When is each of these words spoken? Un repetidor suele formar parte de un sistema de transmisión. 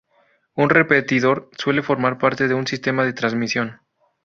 Un 0.55 0.71
repetidor 0.71 1.51
suele 1.55 1.83
formar 1.83 2.17
parte 2.17 2.47
de 2.47 2.55
un 2.55 2.65
sistema 2.65 3.03
de 3.03 3.13
transmisión. 3.13 3.81